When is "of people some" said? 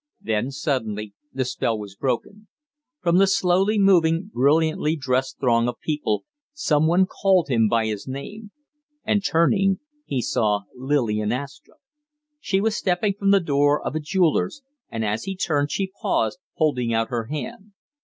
5.67-6.87